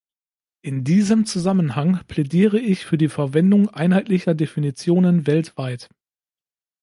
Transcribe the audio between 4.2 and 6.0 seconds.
Definitionen weltweit.